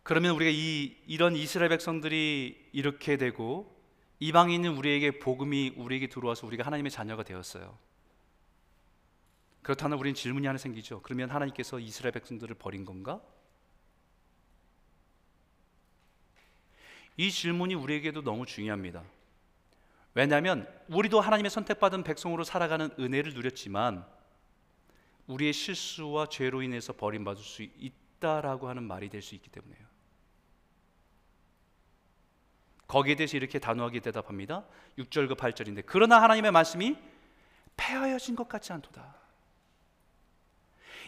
[0.02, 3.74] 그러면 우리가 이 이런 이스라엘 백성들이 이렇게 되고
[4.20, 7.76] 이방인은 우리에게 복음이 우리에게 들어와서 우리가 하나님의 자녀가 되었어요.
[9.62, 11.02] 그렇다면 우리는 질문이 하나 생기죠.
[11.02, 13.20] 그러면 하나님께서 이스라엘 백성들을 버린 건가?
[17.16, 19.02] 이 질문이 우리에게도 너무 중요합니다.
[20.14, 24.06] 왜냐하면 우리도 하나님의 선택받은 백성으로 살아가는 은혜를 누렸지만
[25.26, 29.86] 우리의 실수와 죄로 인해서 버림받을 수 있다라고 하는 말이 될 수 있기 때문에요.
[32.86, 34.64] 거기에 대해서 이렇게 단호하게 대답합니다.
[34.98, 36.96] 6절과 8절인데 그러나 하나님의 말씀이
[37.76, 39.25] 폐하여진 것 같지 않도다.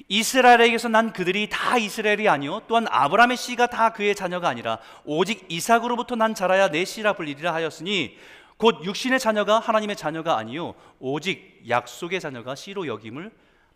[0.06, 6.14] 이스라엘에게서 난 그들이 다 이스라엘이 아니요 또한 아브라함의 씨가 다 그의 자녀가 아니라 오직 이삭으로부터
[6.14, 8.16] 난 자라야 내 씨라 불리리라 하였으니
[8.56, 13.32] 곧 육신의 자녀가 하나님의 자녀가 아니요 오직 약속의 자녀가 씨로 여김을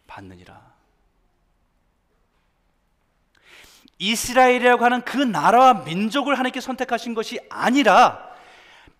[0.07, 0.73] 받느니라.
[3.99, 8.33] 이스라엘이라고 하는 그 나라와 민족을 하나님께 선택하신 것이 아니라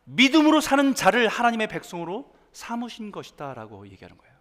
[0.05, 4.32] 믿음으로 사는 자를 하나님의 백성으로 삼으신 것이다라고 얘기하는 거예요.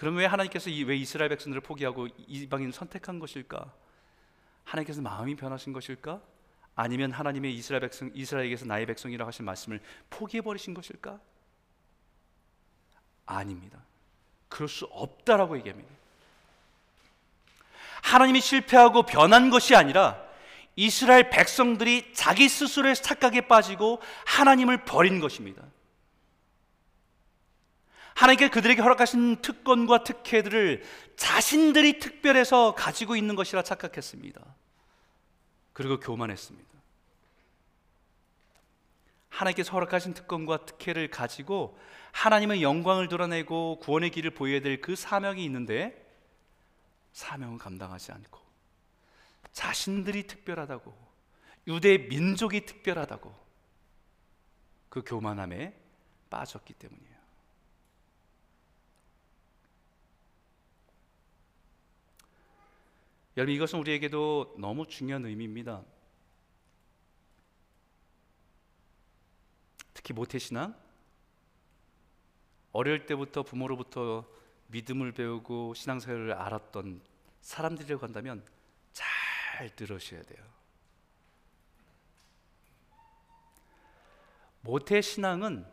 [0.00, 3.70] 그럼 왜 하나님께서 왜 이스라엘 백성들을 포기하고 이방인을 선택한 것일까?
[4.64, 6.22] 하나님께서 마음이 변하신 것일까?
[6.74, 11.20] 아니면 하나님의 이스라엘 백성 이스라엘에게서 나의 백성이라고 하신 말씀을 포기해 버리신 것일까?
[13.26, 13.78] 아닙니다.
[14.48, 15.90] 그럴 수 없다라고 얘기합니다.
[18.02, 20.18] 하나님이 실패하고 변한 것이 아니라
[20.76, 25.62] 이스라엘 백성들이 자기 스스로의 착각에 빠지고 하나님을 버린 것입니다.
[28.20, 30.84] 하나님께 그들에게 허락하신 특권과 특혜들을
[31.16, 34.44] 자신들이 특별해서 가지고 있는 것이라 착각했습니다.
[35.72, 36.68] 그리고 교만했습니다.
[39.30, 41.78] 하나님께서 허락하신 특권과 특혜를 가지고
[42.12, 45.96] 하나님의 영광을 드러내고 구원의 길을 보여야 될 그 사명이 있는데
[47.14, 48.38] 사명을 감당하지 않고
[49.52, 50.94] 자신들이 특별하다고
[51.68, 53.34] 유대 민족이 특별하다고
[54.90, 55.74] 그 교만함에
[56.28, 57.09] 빠졌기 때문이에요.
[63.40, 65.82] 여러분 이것은 우리에게도 너무 중요한 의미입니다.
[69.94, 70.78] 특히 모태신앙
[72.72, 74.28] 어릴 때부터 부모로부터
[74.66, 77.00] 믿음을 배우고 신앙생활을 알았던
[77.40, 78.44] 사람들이라고 한다면
[78.92, 80.44] 잘 들으셔야 돼요.
[84.60, 85.64] 모태 신앙은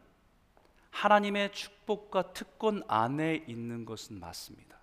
[0.91, 4.76] 하나님의 축복과 특권 안에 있는 것은 맞습니다.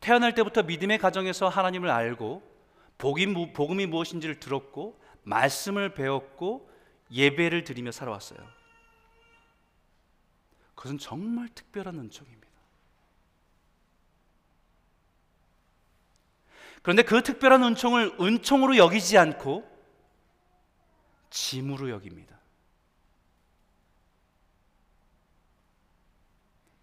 [0.00, 2.42] 태어날 때부터 믿음의 가정에서 하나님을 알고
[2.98, 6.70] 복음이 무엇인지를 들었고 말씀을 배웠고
[7.10, 8.38] 예배를 드리며 살아왔어요.
[10.74, 12.46] 그것은 정말 특별한 은총입니다.
[16.82, 19.68] 그런데 그 특별한 은총을 은총으로 여기지 않고
[21.30, 22.38] 짐으로 여깁니다.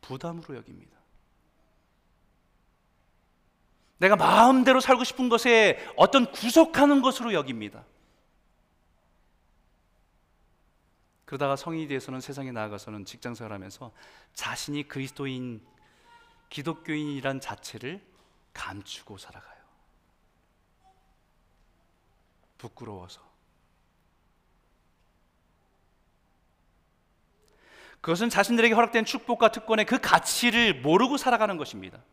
[0.01, 0.97] 부담으로 여깁니다.
[3.97, 7.85] 내가 마음대로 살고 싶은 것에 어떤 구속하는 것으로 여깁니다.
[11.25, 13.91] 그러다가 성인이 돼서는 세상에 나아가서는 직장 생활 하면서
[14.33, 15.65] 자신이 그리스도인
[16.49, 18.01] 기독교인이란 자체를
[18.53, 19.53] 감추고 살아가요.
[22.57, 23.21] 부끄러워서.
[28.01, 32.03] 그것은 자신들에게 허락된 축복과 특권의 그 가치를 모르고 살아가는 것입니다.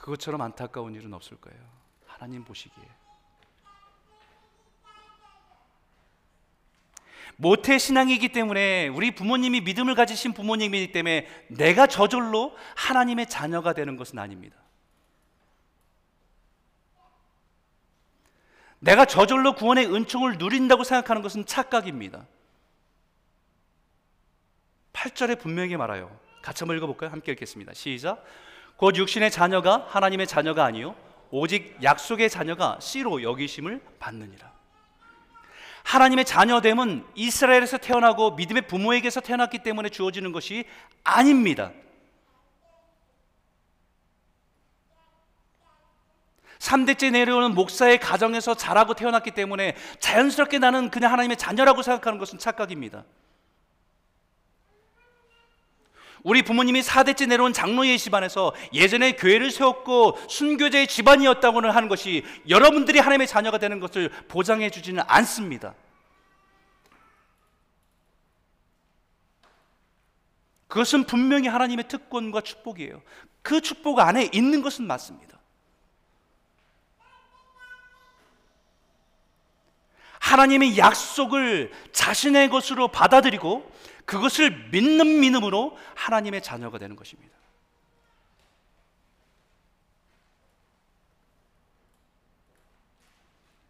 [0.00, 1.60] 그것처럼 안타까운 일은 없을 거예요.
[2.06, 2.84] 하나님 보시기에.
[7.36, 14.18] 모태 신앙이기 때문에 우리 부모님이 믿음을 가지신 부모님이기 때문에 내가 저절로 하나님의 자녀가 되는 것은
[14.18, 14.56] 아닙니다.
[18.78, 22.26] 내가 저절로 구원의 은총을 누린다고 생각하는 것은 착각입니다.
[24.92, 26.18] 8절에 분명히 말아요.
[26.42, 27.10] 같이 한번 읽어볼까요?
[27.10, 27.74] 함께 읽겠습니다.
[27.74, 28.24] 시작.
[28.80, 30.96] 곧 육신의 자녀가 하나님의 자녀가 아니요
[31.30, 34.50] 오직 약속의 자녀가 씨로 여기심을 받느니라.
[35.82, 40.64] 하나님의 자녀됨은 이스라엘에서 태어나고 믿음의 부모에게서 태어났기 때문에 주어지는 것이
[41.04, 41.72] 아닙니다.
[46.58, 53.04] 3대째 내려오는 목사의 가정에서 자라고 태어났기 때문에 자연스럽게 나는 그냥 하나님의 자녀라고 생각하는 것은 착각입니다.
[56.22, 63.26] 우리 부모님이 4대째 내려온 장로의 집안에서 예전에 교회를 세웠고 순교자의 집안이었다고는 하는 것이 여러분들이 하나님의
[63.26, 65.74] 자녀가 되는 것을 보장해 주지는 않습니다.
[70.68, 73.02] 그것은 분명히 하나님의 특권과 축복이에요.
[73.42, 75.38] 그 축복 안에 있는 것은 맞습니다.
[80.20, 83.68] 하나님의 약속을 자신의 것으로 받아들이고
[84.04, 87.40] 그것을 믿는 믿음으로 하나님의 자녀가 되는 것입니다.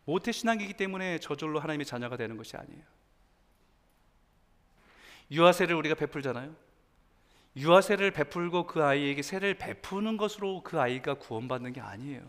[0.05, 2.83] 모태 신앙이기 때문에 저절로 하나님의 자녀가 되는 것이 아니에요.
[5.31, 6.55] 유아세를 우리가 베풀잖아요.
[7.57, 12.23] 유아세를 베풀고 그 아이에게 세를 베푸는 것으로 그 아이가 구원받는 게 아니에요.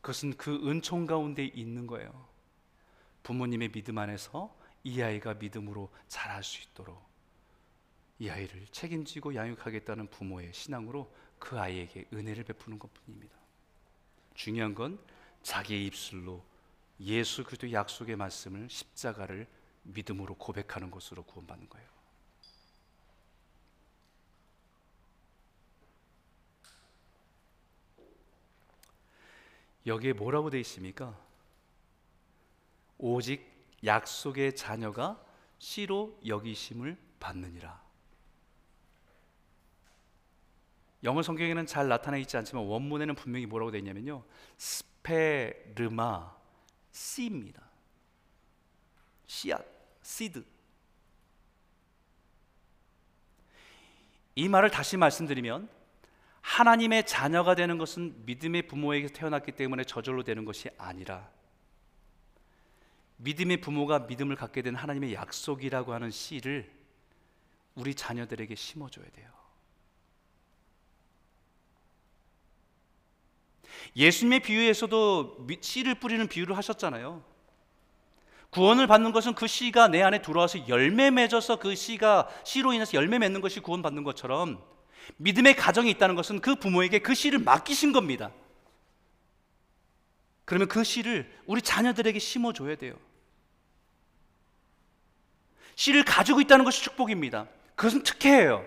[0.00, 2.26] 그것은 그 은총 가운데 있는 거예요.
[3.22, 7.02] 부모님의 믿음 안에서 이 아이가 믿음으로 자랄 수 있도록
[8.18, 13.36] 이 아이를 책임지고 양육하겠다는 부모의 신앙으로 그 아이에게 은혜를 베푸는 것뿐입니다.
[14.34, 14.98] 중요한 건
[15.42, 16.44] 자기의 입술로
[17.00, 19.48] 예수 그리스도 약속의 말씀을 십자가를
[19.82, 21.88] 믿음으로 고백하는 것으로 구원받는 거예요.
[29.84, 31.18] 여기에 뭐라고 되어 있습니까?
[32.98, 33.51] 오직
[33.84, 35.24] 약속의 자녀가
[35.58, 37.82] 씨로 여기심을 받느니라.
[41.04, 44.24] 영어 성경에는 잘 나타나 있지 않지만 원문에는 분명히 뭐라고 되어 있냐면요.
[44.56, 46.32] 스페르마
[46.92, 47.62] 씨입니다.
[49.26, 49.64] 씨앗,
[50.02, 50.44] 시드.
[54.34, 55.68] 이 말을 다시 말씀드리면
[56.40, 61.31] 하나님의 자녀가 되는 것은 믿음의 부모에게 태어났기 때문에 저절로 되는 것이 아니라
[63.22, 66.70] 믿음의 부모가 믿음을 갖게 된 하나님의 약속이라고 하는 씨를
[67.74, 69.30] 우리 자녀들에게 심어줘야 돼요.
[73.96, 77.22] 예수님의 비유에서도 씨를 뿌리는 비유를 하셨잖아요.
[78.50, 83.18] 구원을 받는 것은 그 씨가 내 안에 들어와서 열매 맺어서 그 씨가 씨로 인해서 열매
[83.18, 84.62] 맺는 것이 구원받는 것처럼
[85.16, 88.30] 믿음의 가정이 있다는 것은 그 부모에게 그 씨를 맡기신 겁니다.
[90.44, 92.94] 그러면 그 씨를 우리 자녀들에게 심어줘야 돼요.
[95.74, 97.48] 씨를 가지고 있다는 것이 축복입니다.
[97.74, 98.64] 그것은 특혜예요.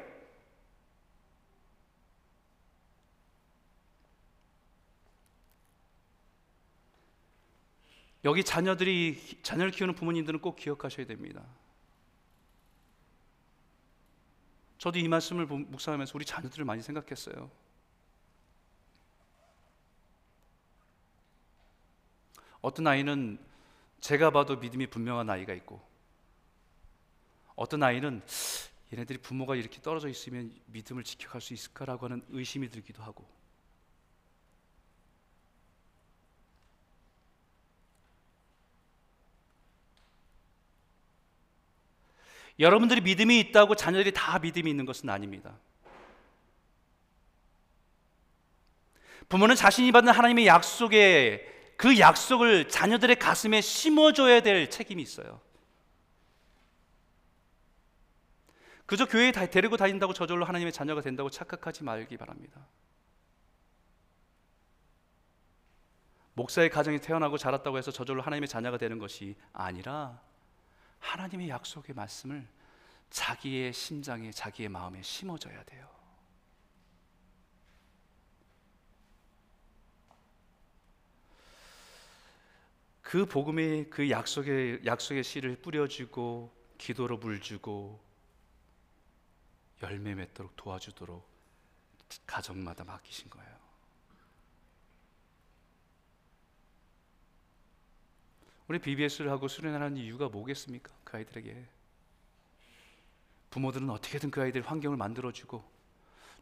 [8.26, 11.44] 여기 자녀들이 자녀를 키우는 부모님들은 꼭 기억하셔야 됩니다.
[14.80, 17.52] 저도 이 말씀을 묵상하면서 우리 자녀들을 많이 생각했어요.
[22.62, 23.38] 어떤 아이는
[24.00, 25.80] 제가 봐도 믿음이 분명한 아이가 있고
[27.56, 28.22] 어떤 아이는
[28.94, 33.26] 얘네들이 부모가 이렇게 떨어져 있으면 믿음을 지켜갈 수 있을까라고 하는 의심이 들기도 하고
[42.60, 45.58] 여러분들이 믿음이 있다고 자녀들이 다 믿음이 있는 것은 아닙니다.
[49.28, 55.42] 부모는 자신이 받는 하나님의 약속에 그 약속을 자녀들의 가슴에 심어줘야 될 책임이 있어요.
[58.86, 62.68] 그저 교회에 데리고 다닌다고 저절로 하나님의 자녀가 된다고 착각하지 말기 바랍니다.
[66.36, 70.22] 목사의 가정에 태어나고 자랐다고 해서 저절로 하나님의 자녀가 되는 것이 아니라
[71.00, 72.46] 하나님의 약속의 말씀을
[73.10, 75.90] 자기의 심장에 자기의 마음에 심어줘야 돼요.
[83.02, 88.04] 그 복음의 그 약속의 약속의 씨를 뿌려주고 기도로 물주고
[89.86, 91.28] 열매 맺도록 도와주도록
[92.26, 93.56] 가정마다 맡기신 거예요.
[98.68, 100.92] 우리 BBS를 하고 수련하는 이유가 뭐겠습니까?
[101.04, 101.68] 그 아이들에게
[103.52, 105.64] 부모들은 어떻게든 그 아이들 환경을 만들어주고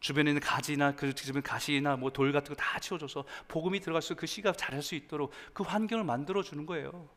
[0.00, 4.26] 주변에 있는 가지나 그 주변 가시나 뭐 돌 같은 거 다 치워줘서 복음이 들어가서 그
[4.26, 7.08] 씨가 자랄 수 있도록 그 환경을 만들어 주는 거예요.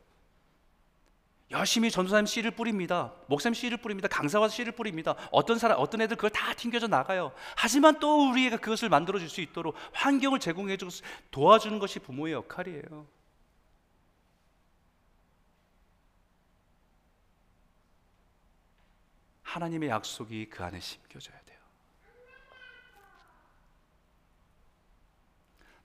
[1.51, 3.13] 열심히 전도사님 씨를 뿌립니다.
[3.27, 4.09] 목사님 씨를 뿌립니다.
[4.09, 5.15] 강사와 씨를 뿌립니다.
[5.31, 7.31] 어떤 사람, 어떤 애들 그걸 다 튕겨져 나가요.
[7.55, 10.91] 하지만 또 우리가 그것을 만들어 줄 수 있도록 환경을 제공해 주고
[11.31, 13.07] 도와주는 것이 부모의 역할이에요.
[19.43, 21.57] 하나님의 약속이 그 안에 심겨져야 돼요.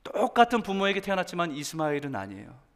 [0.03, 2.72] 똑같은 부모에게 태어났지만 이스마엘은 아니에요.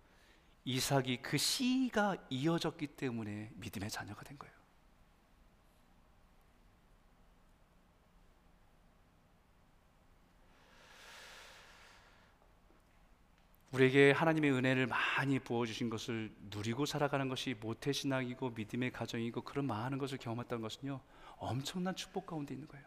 [0.67, 4.53] 이삭이 그 씨가 이어졌기 때문에 믿음의 자녀가 된 거예요.
[13.71, 20.19] 우리에게 하나님의 은혜를 많이 부어주신 것을 누리고 살아가는 것이 모태신앙이고 믿음의 가정이고 그런 많은 것을
[20.19, 21.01] 경험했다는 것은요
[21.37, 22.85] 엄청난 축복 가운데 있는 거예요.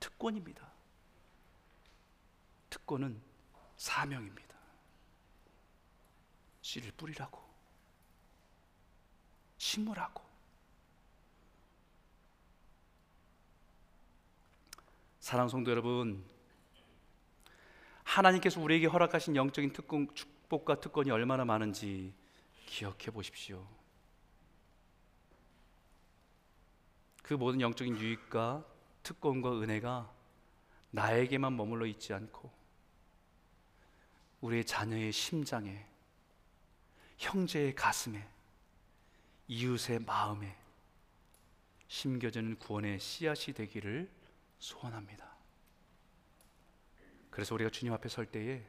[0.00, 0.66] 특권입니다.
[2.70, 3.20] 특권은
[3.76, 4.49] 사명입니다
[6.70, 7.42] 씨를 뿌리라고
[9.58, 10.22] 심으라고
[15.18, 16.24] 사랑 성도 여러분
[18.04, 22.12] 하나님께서 우리에게 허락하신 영적인 특권, 축복과 특권이 얼마나 많은지
[22.66, 23.66] 기억해 보십시오.
[27.22, 28.64] 그 모든 영적인 유익과
[29.02, 30.12] 특권과 은혜가
[30.90, 32.50] 나에게만 머물러 있지 않고
[34.40, 35.89] 우리의 자녀의 심장에
[37.20, 38.26] 형제의 가슴에
[39.46, 40.56] 이웃의 마음에
[41.86, 44.10] 심겨지는 구원의 씨앗이 되기를
[44.58, 45.30] 소원합니다.
[47.30, 48.64] 그래서 우리가 주님 앞에 설 때에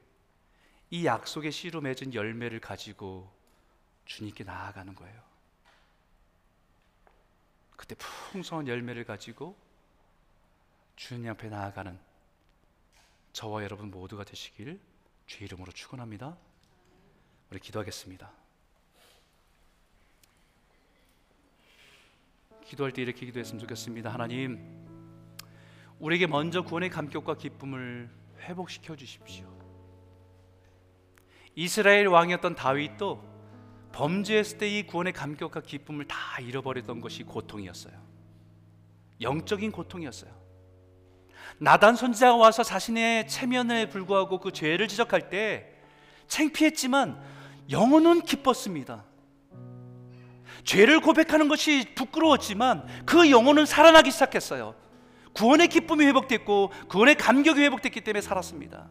[0.89, 3.34] 이 약속의 씨로 맺은 열매를 가지고
[4.06, 5.24] 주님께 나아가는 거예요.
[7.78, 9.58] 그때 풍성한 열매를 가지고
[10.97, 11.97] 주님 앞에 나아가는
[13.32, 14.78] 저와 여러분 모두가 되시길
[15.26, 16.38] 주 이름으로 축원합니다.
[17.49, 18.41] 우리 기도하겠습니다.
[22.72, 24.10] 기도할 때 이렇게 기도했으면 좋겠습니다.
[24.14, 24.58] 하나님,
[26.00, 28.10] 우리에게 먼저 구원의 감격과 기쁨을
[28.40, 29.46] 회복시켜 주십시오.
[31.54, 33.30] 이스라엘 왕이었던 다윗도
[33.92, 37.94] 범죄했을 때 이 구원의 감격과 기쁨을 다 잃어버렸던 것이 고통이었어요.
[39.20, 40.32] 영적인 고통이었어요.
[41.58, 45.76] 나단 선지자가 와서 자신의 체면에 불구하고 그 죄를 지적할 때
[46.28, 47.22] 창피했지만
[47.70, 49.11] 영혼은 기뻤습니다.
[50.64, 54.76] 죄를 고백하는 것이 부끄러웠지만 그 영혼은 살아나기 시작했어요.
[55.34, 58.88] 구원의 기쁨이 회복됐고 구원의 감격이 회복됐기 때문에 살았습니다.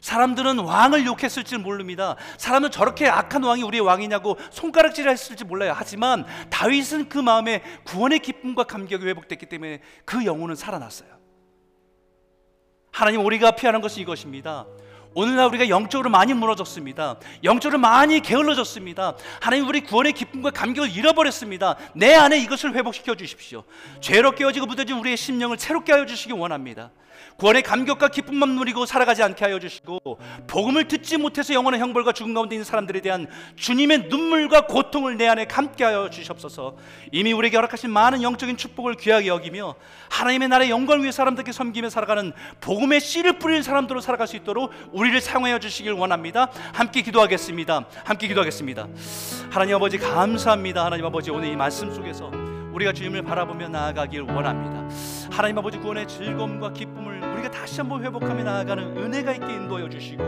[0.00, 2.16] 사람들은 왕을 욕했을 줄 모릅니다.
[2.38, 5.72] 사람은 저렇게 악한 왕이 우리의 왕이냐고 손가락질을 했을지 몰라요.
[5.74, 11.18] 하지만 다윗은 그 마음에 구원의 기쁨과 감격이 회복됐기 때문에 그 영혼은 살아났어요.
[12.92, 14.66] 하나님 우리가 피하는 것이 이것입니다.
[15.18, 17.16] 오늘날 우리가 영적으로 많이 무너졌습니다.
[17.42, 19.16] 영적으로 많이 게을러졌습니다.
[19.40, 21.76] 하나님 우리 구원의 기쁨과 감격을 잃어버렸습니다.
[21.92, 23.64] 내 안에 이것을 회복시켜 주십시오.
[24.00, 26.92] 죄로 깨어지고 묻어진 우리의 심령을 새롭게 하여 주시기 원합니다.
[27.38, 30.00] 구원의 감격과 기쁨만 누리고 살아가지 않게 하여 주시고
[30.48, 35.44] 복음을 듣지 못해서 영원한 형벌과 죽음 가운데 있는 사람들에 대한 주님의 눈물과 고통을 내 안에
[35.44, 36.76] 감게 하여 주시옵소서.
[37.12, 39.76] 이미 우리에게 허락하신 많은 영적인 축복을 귀하게 여기며
[40.10, 45.20] 하나님의 나라의 영광을 위해 사람들께 섬기며 살아가는 복음의 씨를 뿌리는 사람들로 살아갈 수 있도록 우리를
[45.20, 46.50] 사용하여 주시길 원합니다.
[46.72, 47.84] 함께 기도하겠습니다.
[48.04, 48.88] 함께 기도하겠습니다.
[49.48, 50.86] 하나님 아버지 감사합니다.
[50.86, 52.32] 하나님 아버지 오늘 이 말씀 속에서
[52.72, 54.88] 우리가 주님을 바라보며 나아가길 원합니다.
[55.30, 60.24] 하나님 아버지 구원의 즐거움과 기쁨을 우리가 다시 한번 회복하며 나아가는 은혜가 있게 인도하여 주시고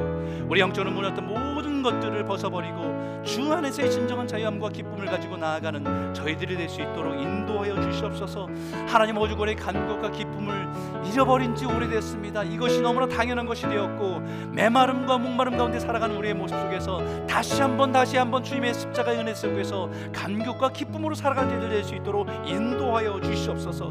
[0.48, 6.68] 우리 영적으로 무너졌던 모든 것들을 벗어버리고 주 안에서의 진정한 자유함과 기쁨을 가지고 나아가는 저희들이 될
[6.70, 8.48] 수 있도록 인도하여 주시옵소서.
[8.86, 10.68] 하나님 구원의 감격과 기쁨을
[11.12, 12.44] 잃어버린 지 오래됐습니다.
[12.44, 14.20] 이것이 너무나 당연한 것이 되었고
[14.52, 19.90] 메마름과 목마름 가운데 살아가는 우리의 모습 속에서 다시 한번 다시 한번 주님의 십자가의 은혜 속에서
[20.12, 23.90] 감격과 기쁨으로 살아가는 저희들 될 수 있도록 인도하여 주시옵소서.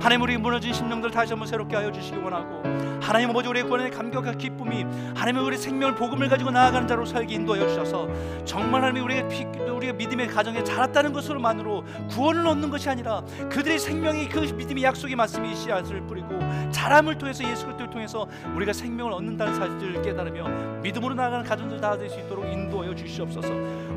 [0.00, 2.57] 하나님 우리 무너진 심령들 다시 한번 새롭게 하여 주시기 원하고
[3.00, 4.84] 하나님 아버지 우리의 구원의 감격과 기쁨이
[5.14, 8.06] 하나님 우리 생명을 복음을 가지고 나아가는 자로 살게 인도하여 주셔서
[8.44, 14.28] 정말 하나님 우리의 피, 우리의 믿음의 가정에 자랐다는 것으로만으로 구원을 얻는 것이 아니라 그들의 생명이
[14.28, 16.38] 그 믿음의 약속의 말씀이 씨앗을 뿌리고
[16.70, 22.10] 자람을 통해서 예수 그리스도를 통해서 우리가 생명을 얻는다는 사실을 깨달으며 믿음으로 나아가는 가정들 다 될
[22.10, 23.48] 수 있도록 인도하여 주시옵소서.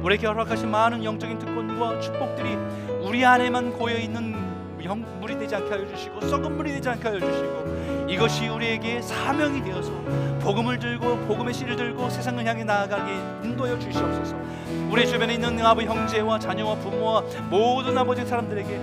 [0.03, 2.57] 우리에게 허락하신 많은 영적인 특권과 축복들이
[3.01, 4.39] 우리 안에만 고여 있는
[5.20, 9.89] 물이 되지 않게 하여 주시고 썩은 물이 되지 않게 하여 주시고 이것이 우리에게 사명이 되어서
[10.41, 14.36] 복음을 들고 복음의 씨를 들고 세상을 향해 나아가게 인도하여 주시옵소서.
[14.91, 18.82] 우리 주변에 있는 아버지 형제와 자녀와 부모와 모든 아버지 사람들에게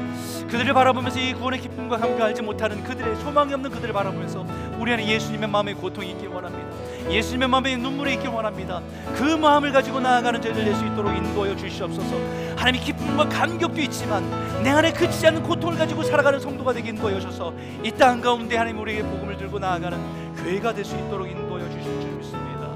[0.48, 4.46] 그들을 바라보면서 이 구원의 기쁨과 함께 알지 못하는 그들의 소망이 없는 그들을 바라보면서
[4.78, 6.67] 우리 안에 예수님의 마음에 고통이 있길 원합니다.
[7.10, 8.82] 예수님의 마음에 눈물이 있길 원합니다.
[9.16, 12.14] 그 마음을 가지고 나아가는 저희들 될 수 있도록 인도하여 주시옵소서.
[12.56, 14.22] 하나님이 기쁨과 감격도 있지만
[14.62, 18.78] 내 안에 그치지 않는 고통을 가지고 살아가는 성도가 되게 인도하여 주셔서 이 땅 가운데 하나님
[18.80, 19.98] 우리에게 복음을 들고 나아가는
[20.36, 22.68] 교회가 될 수 있도록 인도하여 주실 줄 믿습니다.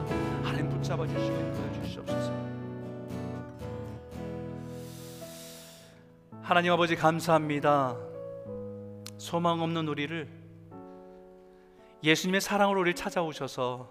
[0.43, 2.33] 하나님 붙잡아 주시고 인도해 주시옵소서.
[6.43, 7.97] 하나님 아버지 감사합니다.
[9.18, 10.28] 소망 없는 우리를
[12.03, 13.89] 예수님의 사랑으로 우리를 찾아오셔서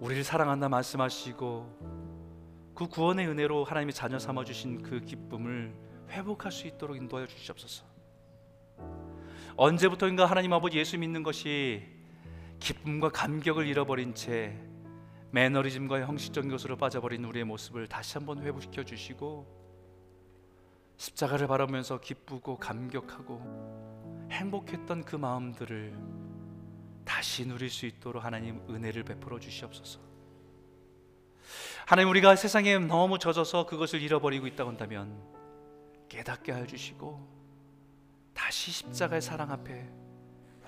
[0.00, 5.74] 우리를 사랑한다 말씀하시고 그 구원의 은혜로 하나님의 자녀 삼아 주신 그 기쁨을
[6.08, 7.84] 회복할 수 있도록 인도하여 주시옵소서.
[9.56, 11.86] 언제부터인가 하나님 아버지 예수 믿는 것이
[12.60, 14.56] 기쁨과 감격을 잃어버린 채
[15.32, 19.60] 매너리즘과 형식적인 것으로 빠져버린 우리의 모습을 다시 한번 회복시켜 주시고
[20.96, 26.19] 십자가를 바라보면서 기쁘고 감격하고 행복했던 그 마음들을
[27.10, 29.98] 다시 누릴 수 있도록 하나님 은혜를 베풀어 주시옵소서.
[31.84, 35.20] 하나님 우리가 세상에 너무 젖어서 그것을 잃어버리고 있다고 한다면
[36.08, 37.28] 깨닫게 하여 주시고
[38.32, 39.90] 다시 십자가의 사랑 앞에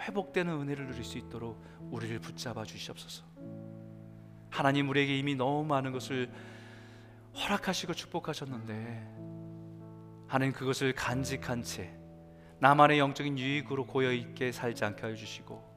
[0.00, 1.62] 회복되는 은혜를 누릴 수 있도록
[1.92, 3.24] 우리를 붙잡아 주시옵소서.
[4.50, 6.28] 하나님 우리에게 이미 너무 많은 것을
[7.36, 11.94] 허락하시고 축복하셨는데 하나님 그것을 간직한 채
[12.58, 15.71] 나만의 영적인 유익으로 고여 있게 살지 않게 하여 주시고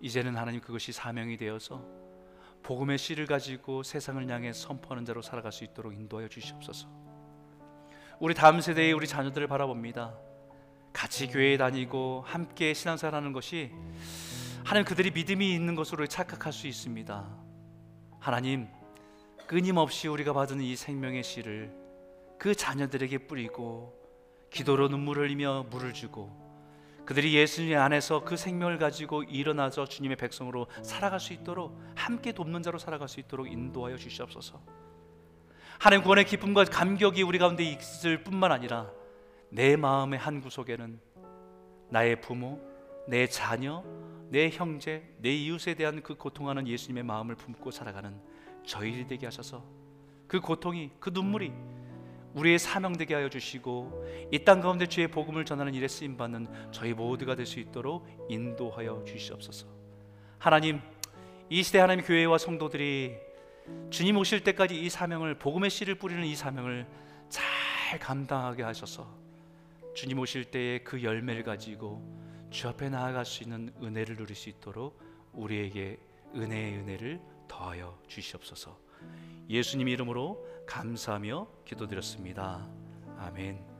[0.00, 1.84] 이제는 하나님 그것이 사명이 되어서
[2.62, 6.88] 복음의 씨를 가지고 세상을 향해 선포하는 자로 살아갈 수 있도록 인도하여 주시옵소서.
[8.20, 10.14] 우리 다음 세대의 우리 자녀들을 바라봅니다.
[10.92, 13.70] 같이 교회에 다니고 함께 신앙생활하는 것이
[14.64, 17.28] 하나님 그들이 믿음이 있는 것으로 착각할 수 있습니다.
[18.18, 18.68] 하나님
[19.46, 21.70] 끊임없이 우리가 받은 이 생명의 씨를
[22.38, 23.94] 그 자녀들에게 뿌리고
[24.48, 26.43] 기도로 눈물을 흘리며 물을 주고
[27.04, 32.78] 그들이 예수님 안에서 그 생명을 가지고 일어나서 주님의 백성으로 살아갈 수 있도록 함께 돕는 자로
[32.78, 34.60] 살아갈 수 있도록 인도하여 주시옵소서.
[35.78, 38.90] 하나님 구원의 기쁨과 감격이 우리 가운데 있을 뿐만 아니라
[39.50, 40.98] 내 마음의 한 구석에는
[41.90, 42.60] 나의 부모,
[43.06, 43.84] 내 자녀,
[44.30, 48.18] 내 형제, 내 이웃에 대한 그 고통하는 예수님의 마음을 품고 살아가는
[48.64, 49.62] 저희들이 되게 하셔서
[50.26, 51.52] 그 고통이 그 눈물이
[52.34, 57.34] 우리의 사명되게 하여 주시고 이 땅 가운데 주의 복음을 전하는 일에 쓰임 받는 저희 모두가
[57.34, 59.66] 될 수 있도록 인도하여 주시옵소서.
[60.38, 60.80] 하나님,
[61.48, 63.14] 이 시대 하나님 교회와 성도들이
[63.90, 66.86] 주님 오실 때까지 이 사명을 복음의 씨를 뿌리는 이 사명을
[67.28, 67.44] 잘
[68.00, 69.08] 감당하게 하셔서
[69.94, 72.02] 주님 오실 때에 그 열매를 가지고
[72.50, 75.00] 주 앞에 나아갈 수 있는 은혜를 누릴 수 있도록
[75.32, 75.98] 우리에게
[76.34, 78.76] 은혜의 은혜를 더하여 주시옵소서.
[79.48, 82.66] 예수님 이름으로 감사하며 기도드렸습니다.
[83.18, 83.73] 아멘.